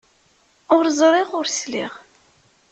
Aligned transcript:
Ur 0.75 0.85
ẓriɣ 0.99 1.29
ur 1.39 1.45
sliɣ. 1.55 1.93